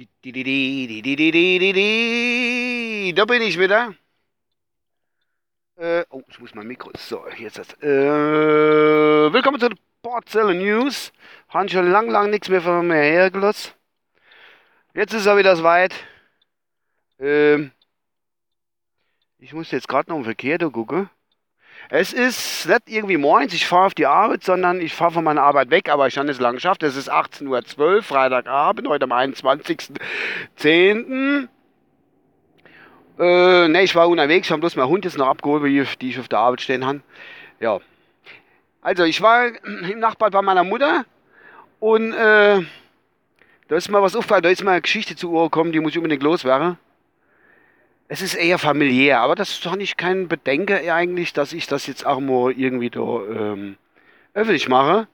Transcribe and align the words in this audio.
Da 0.00 0.06
bin 3.26 3.42
ich 3.42 3.58
wieder. 3.58 3.94
Äh, 5.76 6.06
oh, 6.08 6.22
ich 6.26 6.38
muss 6.38 6.54
mein 6.54 6.66
Mikro. 6.66 6.90
So, 6.96 7.28
jetzt 7.36 7.58
ist 7.58 7.82
äh, 7.82 9.30
Willkommen 9.30 9.60
zu 9.60 9.68
den 9.68 9.78
Portzelle 10.00 10.54
News. 10.54 11.12
Haben 11.48 11.68
schon 11.68 11.90
lang, 11.90 12.08
lang 12.08 12.30
nichts 12.30 12.48
mehr 12.48 12.62
von 12.62 12.86
mir 12.86 12.94
hergelassen. 12.94 13.74
Jetzt 14.94 15.12
ist 15.12 15.26
er 15.26 15.36
wieder 15.36 15.54
soweit. 15.54 15.92
Ähm, 17.18 17.72
ich 19.36 19.52
muss 19.52 19.70
jetzt 19.70 19.86
gerade 19.86 20.08
noch 20.08 20.16
im 20.16 20.24
Verkehr 20.24 20.56
gucken. 20.58 21.10
Es 21.88 22.12
ist 22.12 22.68
nicht 22.68 22.82
irgendwie 22.86 23.16
morgens, 23.16 23.54
ich 23.54 23.66
fahre 23.66 23.86
auf 23.86 23.94
die 23.94 24.06
Arbeit, 24.06 24.44
sondern 24.44 24.80
ich 24.80 24.94
fahre 24.94 25.10
von 25.12 25.24
meiner 25.24 25.42
Arbeit 25.42 25.70
weg, 25.70 25.88
aber 25.88 26.06
ich 26.06 26.16
habe 26.18 26.30
es 26.30 26.38
lang 26.38 26.56
geschafft. 26.56 26.82
Es 26.82 26.96
ist 26.96 27.10
18.12 27.10 27.78
Uhr, 27.78 28.02
Freitagabend, 28.02 28.86
heute 28.88 29.04
am 29.04 29.12
21.10. 29.12 31.48
Äh, 33.18 33.68
ne, 33.68 33.82
ich 33.82 33.94
war 33.94 34.08
unterwegs, 34.08 34.46
ich 34.46 34.52
habe 34.52 34.60
bloß 34.60 34.76
meinen 34.76 34.88
Hund 34.88 35.04
jetzt 35.04 35.18
noch 35.18 35.28
abgeholt, 35.28 35.62
die 36.00 36.08
ich 36.08 36.18
auf 36.18 36.28
der 36.28 36.38
Arbeit 36.38 36.62
stehen 36.62 36.86
habe. 36.86 37.02
Ja. 37.58 37.80
Also, 38.82 39.04
ich 39.04 39.20
war 39.20 39.48
im 39.64 39.98
Nachbar 39.98 40.30
bei 40.30 40.40
meiner 40.40 40.64
Mutter 40.64 41.04
und 41.80 42.12
äh, 42.12 42.62
da 43.68 43.76
ist 43.76 43.90
mir 43.90 44.02
was 44.02 44.16
aufgefallen, 44.16 44.42
da 44.42 44.48
ist 44.48 44.64
mir 44.64 44.70
eine 44.70 44.80
Geschichte 44.80 45.16
zu 45.16 45.32
Ohr 45.32 45.50
gekommen, 45.50 45.72
die 45.72 45.80
muss 45.80 45.92
ich 45.92 45.98
unbedingt 45.98 46.22
loswerden. 46.22 46.78
Es 48.12 48.22
ist 48.22 48.34
eher 48.34 48.58
familiär, 48.58 49.20
aber 49.20 49.36
das 49.36 49.50
ist 49.50 49.64
doch 49.64 49.76
nicht 49.76 49.96
kein 49.96 50.26
Bedenken 50.26 50.90
eigentlich, 50.90 51.32
dass 51.32 51.52
ich 51.52 51.68
das 51.68 51.86
jetzt 51.86 52.04
auch 52.04 52.18
mal 52.18 52.50
irgendwie 52.50 52.90
da 52.90 53.00
ähm, 53.00 53.76
öffentlich 54.34 54.68
mache. 54.68 55.06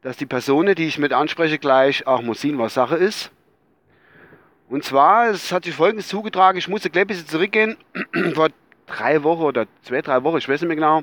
Dass 0.00 0.16
die 0.16 0.24
Person, 0.24 0.74
die 0.74 0.86
ich 0.86 0.96
mit 0.98 1.12
anspreche, 1.12 1.58
gleich 1.58 2.06
auch 2.06 2.22
muss 2.22 2.40
sehen, 2.40 2.56
was 2.56 2.72
Sache 2.72 2.96
ist. 2.96 3.30
Und 4.70 4.84
zwar, 4.84 5.28
es 5.28 5.52
hat 5.52 5.66
sich 5.66 5.74
folgendes 5.74 6.08
zugetragen, 6.08 6.56
ich 6.56 6.66
musste 6.66 6.88
gleich 6.88 7.04
ein 7.04 7.08
bisschen 7.08 7.28
zurückgehen, 7.28 7.76
vor 8.34 8.48
drei 8.86 9.22
Wochen 9.22 9.42
oder 9.42 9.66
zwei, 9.82 10.00
drei 10.00 10.22
Wochen, 10.22 10.38
ich 10.38 10.48
weiß 10.48 10.62
nicht 10.62 10.68
mehr 10.68 10.76
genau, 10.76 11.02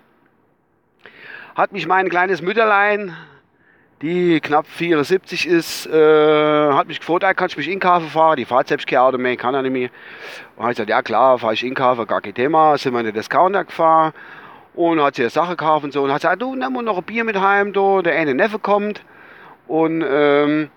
hat 1.54 1.72
mich 1.72 1.86
mein 1.86 2.10
kleines 2.10 2.42
Mütterlein 2.42 3.16
die 4.02 4.40
knapp 4.42 4.68
74 4.68 5.48
ist, 5.48 5.88
äh, 5.88 6.72
hat 6.72 6.88
mich 6.88 7.00
gefragt, 7.00 7.38
kann 7.38 7.48
ich 7.48 7.58
mich 7.58 7.68
in 7.68 7.80
Kaffee 7.80 8.08
fahren? 8.08 8.38
Die 8.38 8.46
fahrt 8.46 8.68
selbst 8.68 8.86
kein 8.86 9.00
Auto 9.00 9.18
mehr, 9.18 9.36
kann 9.38 9.56
er 9.56 9.64
nicht 9.64 9.72
mehr. 9.72 9.90
Und 10.56 10.64
habe 10.64 10.72
ich 10.72 10.78
gesagt, 10.78 10.90
ja 10.90 11.02
klar, 11.02 11.40
fahre 11.40 11.54
ich 11.54 11.64
in 11.64 11.74
Kaffee, 11.74 12.06
gar 12.06 12.22
kein 12.22 12.36
Thema. 12.36 12.78
Sind 12.78 12.94
wir 12.94 13.00
in 13.00 13.08
den 13.08 13.16
Discounter 13.16 13.66
gefahren 13.66 14.14
und 14.76 15.02
hat 15.02 15.16
sie 15.16 15.24
eine 15.24 15.32
Sache 15.32 15.56
gekauft 15.56 15.84
und 15.84 15.94
so. 15.94 16.04
Und 16.04 16.12
hat 16.12 16.22
gesagt, 16.22 16.42
du, 16.42 16.56
nimm 16.56 16.74
noch 16.74 16.98
ein 16.98 17.04
Bier 17.04 17.24
mit 17.24 17.40
heim, 17.40 17.74
da, 17.74 18.02
der 18.04 18.16
eine 18.16 18.36
Neffe 18.36 18.60
kommt. 18.60 19.04
Und, 19.68 20.06
ähm, 20.08 20.70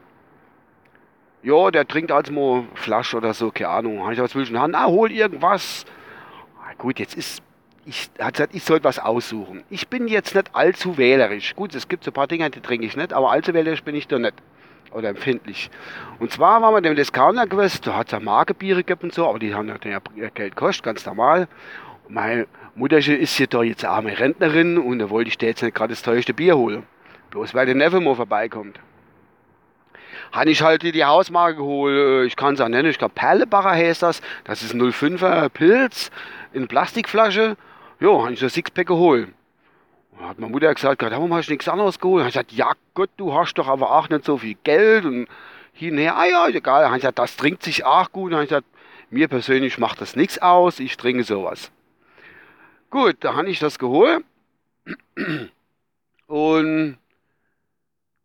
ja, 1.43 1.71
der 1.71 1.87
trinkt 1.87 2.13
also 2.13 2.33
mal 2.33 2.65
Flasche 2.75 3.17
oder 3.19 3.35
so, 3.35 3.51
keine 3.51 3.69
Ahnung. 3.71 4.03
Habe 4.03 4.15
ich 4.15 4.21
was 4.21 4.35
will 4.35 4.43
ich 4.43 4.51
in 4.51 4.75
Ah, 4.75 4.87
hol 4.87 5.11
irgendwas. 5.11 5.85
Ah, 6.59 6.73
gut, 6.77 6.99
jetzt 6.99 7.15
ist 7.15 7.43
ich 7.87 8.11
hat 8.19 8.35
gesagt, 8.35 8.55
ich 8.55 8.63
soll 8.63 8.83
was 8.85 8.99
aussuchen. 8.99 9.65
Ich 9.71 9.89
bin 9.89 10.07
jetzt 10.07 10.35
nicht 10.35 10.55
allzu 10.55 10.99
wählerisch. 10.99 11.55
Gut, 11.57 11.75
es 11.75 11.89
gibt 11.89 12.05
so 12.05 12.11
ein 12.11 12.15
paar 12.15 12.27
Dinge, 12.27 12.51
die 12.51 12.61
trinke 12.61 12.87
ich 12.87 12.97
nicht, 12.97 13.13
aber 13.13 13.31
allzu 13.31 13.55
wählerisch 13.55 13.83
bin 13.83 13.95
ich 13.95 14.07
doch 14.09 14.19
nicht. 14.19 14.35
Oder 14.93 15.11
empfindlich. 15.11 15.71
Und 16.19 16.33
zwar 16.33 16.61
waren 16.63 16.75
wir 16.75 16.81
dem 16.81 16.97
Discounter 16.97 17.47
gewesen, 17.47 17.81
da 17.85 17.97
hat 17.97 18.13
es 18.13 18.21
Markebiere 18.21 18.83
gegeben 18.83 19.05
und 19.05 19.15
so, 19.15 19.29
aber 19.29 19.39
die 19.39 19.55
haben 19.55 19.69
ja 19.69 19.99
Geld 19.99 20.57
gekostet, 20.57 20.85
ganz 20.85 21.07
normal. 21.07 21.47
Und 22.09 22.15
meine 22.15 22.47
Mutter 22.75 22.99
ist 22.99 23.37
hier 23.37 23.47
da 23.47 23.63
jetzt 23.63 23.85
arme 23.85 24.19
Rentnerin 24.19 24.79
und 24.79 24.99
da 24.99 25.09
wollte 25.09 25.29
ich 25.29 25.39
dir 25.39 25.49
jetzt 25.49 25.63
nicht 25.63 25.77
gerade 25.77 25.93
das 25.93 26.03
teuerste 26.03 26.35
Bier 26.35 26.57
holen. 26.57 26.83
Bloß 27.31 27.55
weil 27.55 27.67
der 27.67 27.77
Neffe 27.77 28.01
mal 28.01 28.17
vorbeikommt. 28.17 28.81
Habe 30.33 30.51
ich 30.51 30.63
halt 30.63 30.83
die 30.83 31.05
Hausmarke 31.05 31.57
geholt, 31.57 31.95
äh, 31.95 32.25
ich 32.25 32.37
kann 32.37 32.55
es 32.55 32.61
auch 32.61 32.69
nennen, 32.69 32.91
ich 32.91 32.99
glaube 32.99 33.15
Perlebacher 33.15 33.71
heißt 33.71 34.03
das. 34.03 34.21
Das 34.45 34.63
ist 34.63 34.75
ein 34.75 34.81
05er 34.81 35.49
Pilz 35.49 36.11
in 36.53 36.69
Plastikflasche 36.69 37.57
ja, 38.01 38.23
habe 38.23 38.33
ich 38.33 38.43
ein 38.43 38.49
Sixpack 38.49 38.87
geholt. 38.87 39.29
Und 40.13 40.29
hat 40.29 40.39
meine 40.39 40.53
Mutter 40.53 40.75
gesagt, 40.75 41.03
warum 41.03 41.33
hast 41.35 41.49
du 41.49 41.53
nichts 41.53 41.69
anderes 41.69 41.99
geholt? 41.99 42.27
Ich 42.27 42.33
gesagt, 42.33 42.53
ja 42.53 42.73
Gott, 42.95 43.11
du 43.17 43.35
hast 43.35 43.55
doch 43.55 43.69
aber 43.69 43.91
auch 43.91 44.09
nicht 44.09 44.25
so 44.25 44.39
viel 44.39 44.57
Geld 44.65 45.05
und 45.05 45.29
hin 45.73 45.93
und 45.93 45.99
her, 45.99 46.17
ah 46.17 46.27
ja, 46.27 46.49
egal. 46.49 46.85
Habe 46.87 46.97
ich 46.97 47.03
gesagt, 47.03 47.19
das 47.19 47.37
trinkt 47.37 47.63
sich 47.63 47.85
auch 47.85 48.11
gut. 48.13 48.33
Habe 48.33 48.43
ich 48.45 48.49
gesagt, 48.49 48.67
mir 49.11 49.29
persönlich 49.29 49.79
macht 49.79 50.01
das 50.01 50.17
nichts 50.17 50.39
aus, 50.41 50.81
ich 50.81 50.97
trinke 50.97 51.25
sowas. 51.25 51.71
Gut, 52.91 53.17
da 53.21 53.35
habe 53.35 53.49
ich 53.49 53.59
das 53.59 53.79
geholt. 53.79 54.25
Und 56.27 56.99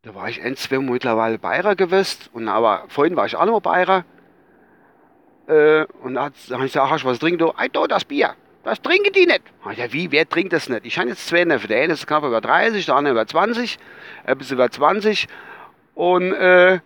da 0.03 0.13
war 0.13 0.29
ich 0.29 0.41
ein, 0.41 0.55
zwei 0.55 0.77
mittlerweile 0.77 1.39
Bayer 1.39 1.75
gewesen. 1.75 2.29
Und 2.33 2.47
aber 2.47 2.85
vorhin 2.89 3.15
war 3.15 3.25
ich 3.25 3.35
auch 3.35 3.45
noch 3.45 3.59
Bayer. 3.59 4.05
Äh, 5.47 5.85
und 6.01 6.13
da 6.13 6.23
habe 6.25 6.65
ich 6.65 6.71
gesagt, 6.71 6.91
hast 6.91 7.03
du 7.03 7.07
was 7.07 7.19
trinken? 7.19 7.39
Du, 7.39 7.51
ein 7.51 7.69
das 7.89 8.05
Bier. 8.05 8.35
Das 8.65 8.81
trinken 8.81 9.13
die 9.13 9.27
nicht. 9.27 9.43
Ja, 9.77 9.93
wie, 9.93 10.11
wer 10.11 10.27
trinkt 10.27 10.51
das 10.51 10.69
nicht? 10.69 10.87
Ich 10.87 10.97
habe 10.97 11.09
jetzt 11.09 11.27
zwei 11.27 11.45
Neffen. 11.45 11.67
Der 11.67 11.83
eine 11.83 11.93
ist 11.93 12.07
knapp 12.07 12.23
über 12.23 12.41
30, 12.41 12.83
der 12.83 12.95
andere 12.95 13.13
über 13.13 13.27
20, 13.27 13.77
ein 14.25 14.37
bisschen 14.39 14.55
über 14.55 14.71
20. 14.71 15.27
Und, 15.93 16.33
äh, 16.33 16.79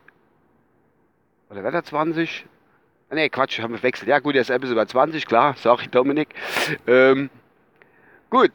oder 1.50 1.63
wird 1.63 1.73
er 1.73 1.84
20? 1.84 2.45
Ne, 3.12 3.29
Quatsch, 3.29 3.62
haben 3.62 3.73
wir 3.73 3.81
wechselt. 3.81 4.09
Ja 4.09 4.19
gut, 4.19 4.35
er 4.35 4.41
ist 4.41 4.51
ein 4.51 4.59
bisschen 4.59 4.75
über 4.75 4.88
20, 4.88 5.25
klar, 5.25 5.56
ich 5.57 5.89
Dominik. 5.89 6.28
Ähm, 6.85 7.29
gut, 8.29 8.51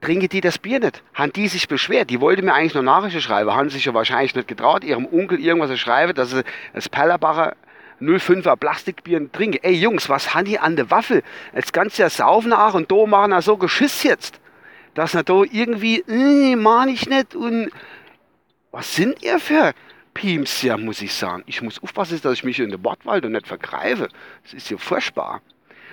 trinken 0.00 0.30
die 0.30 0.40
das 0.40 0.58
Bier 0.58 0.80
nicht? 0.80 1.02
Haben 1.12 1.34
die 1.34 1.48
sich 1.48 1.68
beschwert? 1.68 2.08
Die 2.08 2.22
wollten 2.22 2.46
mir 2.46 2.54
eigentlich 2.54 2.74
noch 2.74 2.82
Nachrichten 2.82 3.20
schreiben, 3.20 3.54
haben 3.54 3.68
sich 3.68 3.84
ja 3.84 3.92
wahrscheinlich 3.92 4.34
nicht 4.34 4.48
getraut, 4.48 4.82
ihrem 4.82 5.04
Onkel 5.04 5.38
irgendwas 5.38 5.68
zu 5.68 5.76
schreiben, 5.76 6.14
dass 6.14 6.30
sie 6.30 6.42
das 6.72 6.88
Pellerbacher 6.88 7.54
05er 8.00 8.56
Plastikbier 8.56 9.30
trinke. 9.32 9.62
Ey 9.62 9.74
Jungs, 9.74 10.08
was 10.08 10.34
haben 10.34 10.44
die 10.44 10.58
an 10.58 10.76
der 10.76 10.90
Waffel? 10.90 11.22
Jetzt 11.54 11.72
kannst 11.72 11.98
du 11.98 12.02
ja 12.02 12.10
saufen 12.10 12.50
nach 12.50 12.74
und 12.74 12.90
da 12.90 13.06
machen 13.06 13.32
er 13.32 13.42
so 13.42 13.56
Geschiss 13.56 14.02
jetzt. 14.02 14.40
Dass 14.94 15.14
er 15.14 15.22
da 15.22 15.42
irgendwie, 15.50 16.00
äh, 16.08 16.56
mach 16.56 16.86
ich 16.86 17.08
nicht 17.08 17.34
und 17.34 17.70
was 18.70 18.94
sind 18.94 19.22
ihr 19.22 19.38
für 19.38 19.72
Piems 20.16 20.62
ja, 20.62 20.78
muss 20.78 21.02
ich 21.02 21.12
sagen. 21.12 21.42
Ich 21.46 21.60
muss 21.60 21.82
aufpassen, 21.82 22.18
dass 22.22 22.32
ich 22.32 22.44
mich 22.44 22.58
in 22.58 22.70
der 22.70 22.80
und 22.82 23.32
nicht 23.32 23.46
vergreife. 23.46 24.08
Das 24.42 24.54
ist 24.54 24.70
ja 24.70 24.78
furchtbar. 24.78 25.42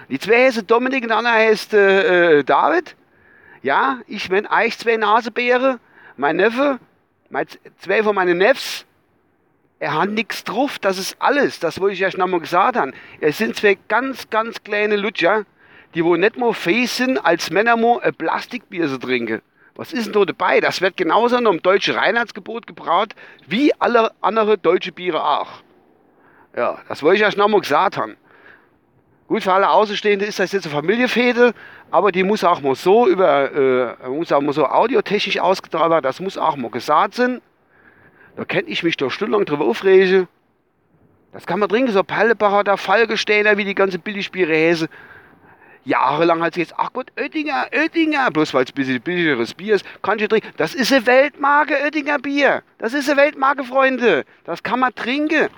Die 0.09 0.19
zwei 0.19 0.45
heißen 0.45 0.65
Dominik 0.65 1.03
und 1.03 1.09
der 1.09 1.17
andere 1.17 1.33
heißt 1.33 1.73
äh, 1.73 2.39
äh, 2.39 2.43
David. 2.43 2.95
Ja, 3.61 3.99
ich 4.07 4.29
bin 4.29 4.45
eigentlich 4.45 4.77
zwei 4.77 4.97
Nasebeere. 4.97 5.79
Mein 6.15 6.37
Neffe, 6.37 6.79
mein, 7.29 7.47
zwei 7.79 8.03
von 8.03 8.15
meinen 8.15 8.37
Neffs, 8.37 8.85
er 9.83 9.95
hat 9.99 10.11
nichts 10.11 10.45
drauf, 10.45 10.79
das 10.79 10.97
ist 10.97 11.17
alles. 11.19 11.59
Das 11.59 11.81
wollte 11.81 11.95
ich 11.95 12.01
erst 12.01 12.17
nochmal 12.17 12.39
gesagt 12.39 12.77
haben. 12.77 12.93
Es 13.19 13.37
sind 13.37 13.57
zwei 13.57 13.77
ganz, 13.89 14.29
ganz 14.29 14.63
kleine 14.63 14.95
Lutscher, 14.95 15.43
die 15.93 16.05
wohl 16.05 16.17
nicht 16.17 16.37
mehr 16.37 16.53
fähig 16.53 16.89
sind, 16.89 17.17
als 17.17 17.51
Männer 17.51 17.75
mal 17.75 17.99
ein 18.01 18.15
Plastikbier 18.15 18.87
zu 18.87 18.97
trinken. 18.97 19.41
Was 19.75 19.91
ist 19.91 20.05
denn 20.05 20.13
da 20.13 20.23
dabei? 20.23 20.61
Das 20.61 20.79
wird 20.79 20.95
genauso 20.95 21.37
noch 21.41 21.51
im 21.51 21.61
deutschen 21.61 21.95
Reinheitsgebot 21.95 22.65
gebraut, 22.65 23.13
wie 23.45 23.73
alle 23.77 24.11
anderen 24.21 24.61
deutsche 24.61 24.93
Biere 24.93 25.21
auch. 25.21 25.49
Ja, 26.55 26.77
das 26.87 27.03
wollte 27.03 27.17
ich 27.17 27.23
erst 27.23 27.37
nochmal 27.37 27.59
gesagt 27.59 27.97
haben. 27.97 28.15
Gut, 29.27 29.43
für 29.43 29.51
alle 29.51 29.69
Außenstehenden 29.69 30.29
ist 30.29 30.39
das 30.39 30.53
jetzt 30.53 30.65
eine 30.65 30.75
Familienfehde, 30.75 31.53
aber 31.91 32.13
die 32.13 32.23
muss 32.23 32.45
auch 32.45 32.61
mal 32.61 32.75
so 32.75 33.05
über, 33.05 33.51
äh, 34.01 34.07
muss 34.07 34.31
auch 34.31 34.41
mal 34.41 34.53
so 34.53 34.65
audiotechnisch 34.65 35.39
ausgetragen 35.39 35.91
werden, 35.91 36.03
das 36.03 36.21
muss 36.21 36.37
auch 36.37 36.55
mal 36.55 36.71
gesagt 36.71 37.15
sein. 37.15 37.41
Da 38.35 38.45
kennt 38.45 38.67
ich 38.67 38.83
mich 38.83 38.97
doch 38.97 39.09
stundenlang 39.09 39.45
drüber 39.45 39.65
aufregen. 39.65 40.27
Das 41.31 41.45
kann 41.45 41.59
man 41.59 41.69
trinken, 41.69 41.91
so 41.91 42.03
Pallebacher, 42.03 42.63
der 42.63 42.77
Fallgesteiner, 42.77 43.57
wie 43.57 43.65
die 43.65 43.75
ganze 43.75 43.99
Billigbiere 43.99 44.53
Häse. 44.53 44.89
Jahrelang 45.85 46.41
hat 46.41 46.53
sie 46.53 46.61
jetzt, 46.61 46.75
ach 46.77 46.93
Gott, 46.93 47.11
Oettinger, 47.17 47.67
Oettinger, 47.73 48.31
bloß 48.31 48.53
weil 48.53 48.63
es 48.63 48.71
ein 48.71 48.75
bisschen 48.75 49.01
billigeres 49.01 49.53
Bier 49.53 49.75
ist, 49.75 49.85
kann 50.01 50.17
ich 50.19 50.27
trinken. 50.27 50.49
Das 50.57 50.73
ist 50.73 50.93
eine 50.93 51.05
Weltmarke 51.05 51.73
Oettinger 51.73 52.19
Bier. 52.19 52.63
Das 52.77 52.93
ist 52.93 53.09
eine 53.09 53.19
Weltmarke, 53.19 53.63
Freunde. 53.63 54.23
Das 54.45 54.63
kann 54.63 54.79
man 54.79 54.95
trinken. 54.95 55.49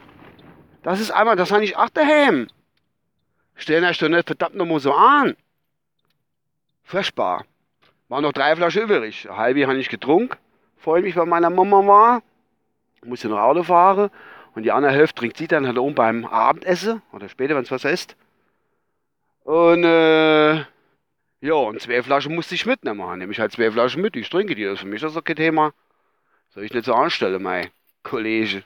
Das 0.82 1.00
ist 1.00 1.12
einmal, 1.12 1.36
das 1.36 1.52
habe 1.52 1.64
ich 1.64 1.78
auch 1.78 1.90
daheim. 1.90 2.48
Stellen 3.56 3.86
euch 3.86 4.00
doch 4.00 4.10
nicht 4.10 4.26
verdammt 4.26 4.56
nochmal 4.56 4.80
so 4.80 4.94
an. 4.94 5.36
Furchtbar. 6.84 7.46
Waren 8.10 8.24
noch 8.24 8.34
drei 8.34 8.56
Flaschen 8.56 8.84
übrig. 8.84 9.28
Halbe 9.30 9.68
habe 9.68 9.78
ich 9.78 9.90
getrunken, 9.90 10.38
Freue 10.78 11.02
mich 11.02 11.16
bei 11.16 11.26
meiner 11.26 11.50
Mama 11.50 11.86
war 11.88 12.22
muss 13.06 13.24
ja 13.24 13.30
noch 13.30 13.40
Auto 13.40 13.64
fahren 13.64 14.10
und 14.56 14.64
die 14.64 14.72
andere 14.72 14.94
Hälfte 14.94 15.20
trinkt 15.20 15.38
sie 15.38 15.48
dann 15.48 15.68
halt 15.68 15.78
oben 15.78 15.96
beim 15.96 16.26
Abendessen 16.26 17.02
oder 17.12 17.30
später, 17.30 17.56
wenn 17.56 17.64
es 17.64 17.72
was 17.72 17.86
isst. 17.86 18.16
Und 19.44 19.84
äh, 19.84 20.56
ja, 21.42 21.54
und 21.54 21.80
zwei 21.82 22.02
Flaschen 22.02 22.34
musste 22.34 22.56
ich 22.56 22.66
mitnehmen. 22.66 23.20
Nehme 23.20 23.32
ich 23.32 23.40
halt 23.40 23.52
zwei 23.52 23.70
Flaschen 23.72 24.02
mit, 24.02 24.16
ich 24.16 24.30
trinke 24.30 24.56
die. 24.56 24.64
Das 24.64 24.74
ist 24.74 24.80
für 24.80 24.88
mich 24.88 25.02
das 25.02 25.24
kein 25.24 25.36
Thema. 25.36 25.74
Soll 26.50 26.64
ich 26.64 26.74
nicht 26.74 26.86
so 26.86 26.94
anstellen, 26.94 27.44
mein 27.44 27.70
Kollege. 28.04 28.64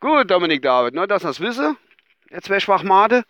Gut, 0.00 0.30
Dominik 0.30 0.62
David, 0.62 0.94
nur 0.94 1.06
dass 1.06 1.24
ihr 1.24 1.30
es 1.30 1.40
wissen. 1.40 1.76
Jetzt 2.30 2.46
zwei 2.46 2.60
Schwachmate. 2.60 3.24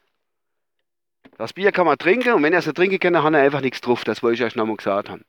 Das 1.37 1.53
Bier 1.53 1.73
kann 1.73 1.87
man 1.87 1.99
trinken 1.99 2.33
und 2.33 2.43
wenn 2.43 2.53
ihr 2.53 2.59
es 2.59 2.67
nicht 2.67 2.77
trinken 2.77 2.99
könnt, 2.99 3.17
dann 3.17 3.23
hat 3.23 3.35
er 3.35 3.43
einfach 3.43 3.61
nichts 3.61 3.81
drauf. 3.81 4.05
Das 4.05 4.23
wollte 4.23 4.37
ich 4.37 4.45
euch 4.45 4.56
nochmal 4.56 4.77
gesagt 4.77 5.09
haben. 5.11 5.25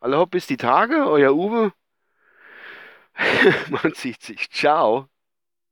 Alle 0.00 0.18
hopp 0.18 0.30
bis 0.32 0.46
die 0.46 0.56
Tage, 0.56 1.06
euer 1.08 1.32
Uwe. 1.32 1.72
Man 3.70 3.92
sieht 3.94 4.22
sich. 4.22 4.50
Ciao. 4.50 5.08